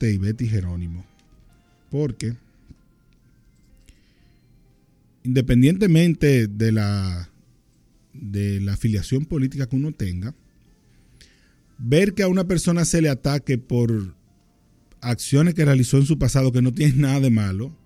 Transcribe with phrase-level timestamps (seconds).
[0.00, 1.04] y Betty Jerónimo.
[1.90, 2.36] Porque
[5.22, 7.30] independientemente de la,
[8.12, 10.34] de la afiliación política que uno tenga,
[11.78, 14.14] ver que a una persona se le ataque por
[15.00, 17.76] acciones que realizó en su pasado que no tienen nada de malo,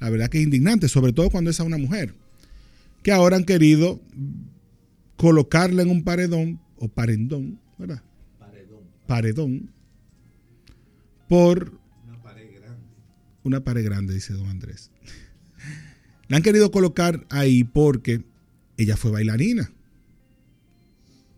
[0.00, 2.14] la verdad que es indignante, sobre todo cuando es a una mujer,
[3.02, 4.00] que ahora han querido
[5.16, 8.02] colocarla en un paredón o parendón, ¿verdad?
[8.38, 8.80] Paredón.
[9.06, 9.70] Paredón.
[11.28, 12.86] Por una pared grande.
[13.42, 14.90] Una pared grande, dice don Andrés.
[16.28, 18.22] La han querido colocar ahí porque
[18.76, 19.70] ella fue bailarina.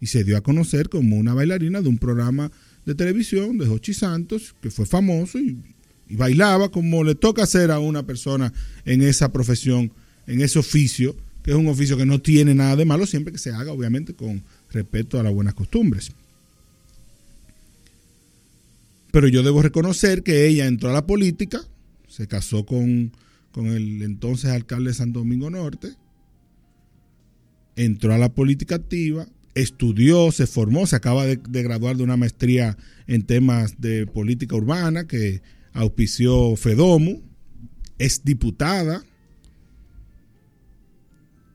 [0.00, 2.50] Y se dio a conocer como una bailarina de un programa
[2.87, 5.62] de televisión de Jochi Santos, que fue famoso y,
[6.09, 8.52] y bailaba como le toca hacer a una persona
[8.84, 9.92] en esa profesión,
[10.27, 13.38] en ese oficio, que es un oficio que no tiene nada de malo, siempre que
[13.38, 16.12] se haga, obviamente, con respeto a las buenas costumbres.
[19.12, 21.60] Pero yo debo reconocer que ella entró a la política,
[22.09, 23.12] se casó con
[23.52, 25.94] con el entonces alcalde de Santo Domingo Norte,
[27.77, 32.77] entró a la política activa, estudió, se formó, se acaba de, graduar de una maestría
[33.06, 37.22] en temas de política urbana que auspició Fedomu,
[37.98, 39.03] es diputada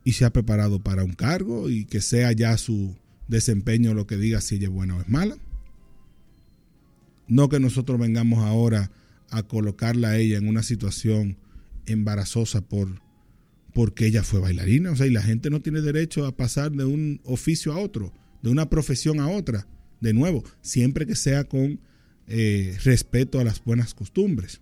[0.03, 2.95] y se ha preparado para un cargo y que sea ya su
[3.28, 5.38] desempeño lo que diga si ella es buena o es mala.
[7.28, 8.92] No que nosotros vengamos ahora
[9.30, 11.38] a colocarla a ella en una situación
[11.86, 13.04] embarazosa por
[13.73, 14.92] porque ella fue bailarina.
[14.92, 18.14] O sea, y la gente no tiene derecho a pasar de un oficio a otro,
[18.42, 19.67] de una profesión a otra.
[20.00, 21.82] De nuevo, siempre que sea con
[22.28, 24.62] eh, respeto a las buenas costumbres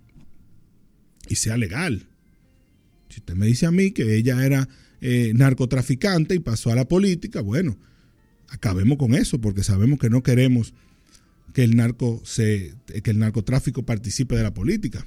[1.29, 2.07] y sea legal.
[3.09, 4.67] Si usted me dice a mí que ella era
[4.99, 7.77] eh, narcotraficante y pasó a la política, bueno,
[8.49, 10.73] acabemos con eso, porque sabemos que no queremos
[11.53, 15.05] que el narco se, que el narcotráfico participe de la política.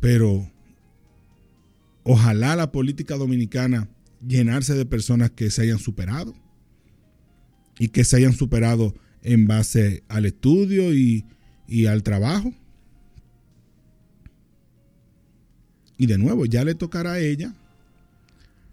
[0.00, 0.50] Pero
[2.04, 3.88] ojalá la política dominicana
[4.26, 6.34] llenarse de personas que se hayan superado
[7.78, 11.24] y que se hayan superado en base al estudio y,
[11.88, 12.52] al trabajo.
[15.96, 17.54] Y de nuevo, ya le tocará a ella,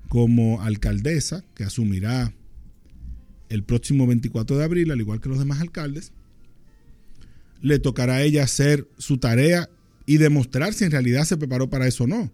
[0.09, 2.33] como alcaldesa, que asumirá
[3.49, 6.13] el próximo 24 de abril, al igual que los demás alcaldes,
[7.61, 9.69] le tocará a ella hacer su tarea
[10.05, 12.31] y demostrar si en realidad se preparó para eso o no.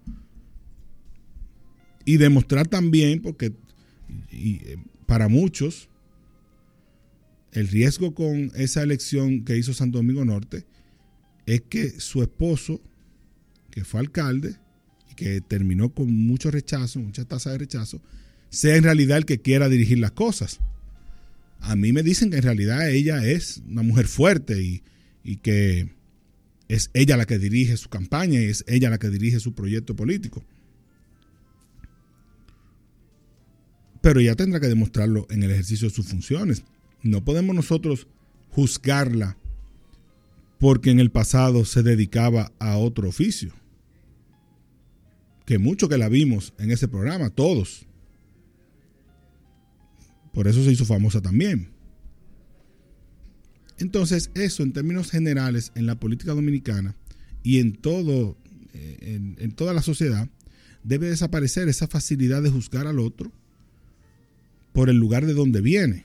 [2.06, 3.54] Y demostrar también, porque
[4.32, 5.90] eh, para muchos,
[7.52, 10.66] el riesgo con esa elección que hizo Santo Domingo Norte
[11.46, 12.82] es que su esposo,
[13.72, 14.56] que fue alcalde
[15.12, 18.02] y que terminó con mucho rechazo, mucha tasa de rechazo,
[18.50, 20.60] sea en realidad el que quiera dirigir las cosas.
[21.60, 24.84] A mí me dicen que en realidad ella es una mujer fuerte y,
[25.24, 25.90] y que
[26.68, 29.96] es ella la que dirige su campaña y es ella la que dirige su proyecto
[29.96, 30.44] político.
[34.02, 36.64] Pero ella tendrá que demostrarlo en el ejercicio de sus funciones.
[37.02, 38.08] No podemos nosotros
[38.52, 39.38] juzgarla
[40.60, 43.54] porque en el pasado se dedicaba a otro oficio.
[45.46, 47.88] Que mucho que la vimos en ese programa, todos.
[50.36, 51.70] Por eso se hizo famosa también.
[53.78, 56.94] Entonces, eso en términos generales en la política dominicana
[57.42, 58.38] y en todo,
[58.74, 60.28] eh, en, toda la sociedad,
[60.84, 63.32] debe desaparecer esa facilidad de juzgar al otro
[64.74, 66.04] por el lugar de donde viene,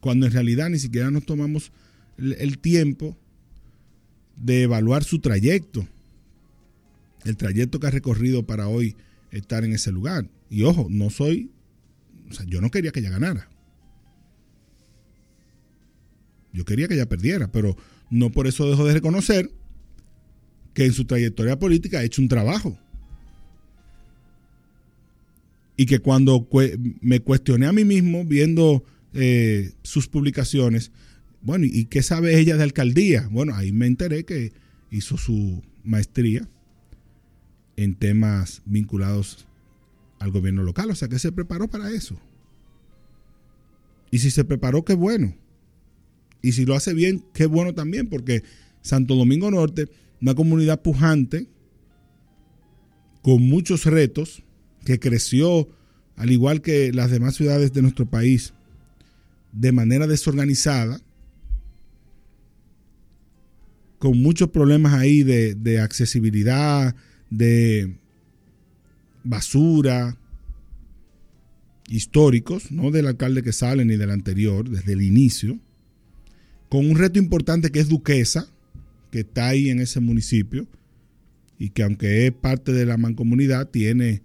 [0.00, 1.72] cuando en realidad ni siquiera nos tomamos
[2.18, 3.16] el, tiempo
[4.36, 5.88] de evaluar su trayecto,
[7.24, 8.94] el trayecto que ha recorrido para hoy
[9.30, 10.28] estar en ese lugar.
[10.50, 11.50] Y ojo, no soy,
[12.30, 13.48] o sea, yo no quería que ella ganara.
[16.52, 17.76] Yo quería que ella perdiera, pero
[18.10, 19.50] no por eso dejo de reconocer
[20.74, 22.78] que en su trayectoria política ha hecho un trabajo.
[25.76, 26.48] Y que cuando
[27.00, 30.90] me cuestioné a mí mismo viendo eh, sus publicaciones,
[31.40, 33.28] bueno, ¿y qué sabe ella de alcaldía?
[33.30, 34.52] Bueno, ahí me enteré que
[34.90, 36.48] hizo su maestría
[37.76, 39.47] en temas vinculados
[40.18, 42.18] al gobierno local, o sea que se preparó para eso.
[44.10, 45.34] Y si se preparó, qué bueno.
[46.42, 48.42] Y si lo hace bien, qué bueno también, porque
[48.80, 49.88] Santo Domingo Norte,
[50.20, 51.48] una comunidad pujante,
[53.22, 54.42] con muchos retos,
[54.84, 55.68] que creció,
[56.16, 58.54] al igual que las demás ciudades de nuestro país,
[59.52, 61.00] de manera desorganizada,
[63.98, 66.94] con muchos problemas ahí de, de accesibilidad,
[67.30, 67.98] de
[69.28, 70.16] basura,
[71.88, 75.58] históricos, no del alcalde que sale ni del anterior, desde el inicio
[76.68, 78.48] con un reto importante que es Duquesa,
[79.10, 80.66] que está ahí en ese municipio
[81.58, 84.22] y que aunque es parte de la mancomunidad, tiene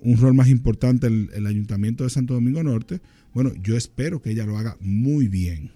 [0.00, 3.00] un rol más importante el, el Ayuntamiento de Santo Domingo Norte,
[3.32, 5.72] bueno, yo espero que ella lo haga muy bien.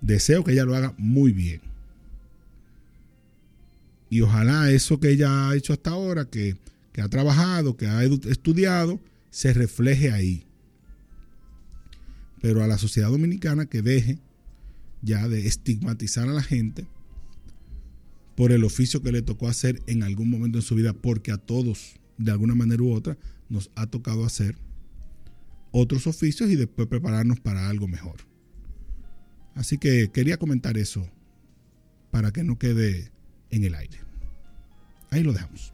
[0.00, 1.60] Deseo que ella lo haga muy bien.
[4.12, 6.54] Y ojalá eso que ella ha hecho hasta ahora, que,
[6.92, 9.00] que ha trabajado, que ha estudiado,
[9.30, 10.44] se refleje ahí.
[12.42, 14.18] Pero a la sociedad dominicana que deje
[15.00, 16.86] ya de estigmatizar a la gente
[18.36, 21.38] por el oficio que le tocó hacer en algún momento en su vida, porque a
[21.38, 23.16] todos, de alguna manera u otra,
[23.48, 24.58] nos ha tocado hacer
[25.70, 28.16] otros oficios y después prepararnos para algo mejor.
[29.54, 31.10] Así que quería comentar eso
[32.10, 33.10] para que no quede
[33.52, 34.00] en el aire.
[35.10, 35.72] Ahí lo dejamos.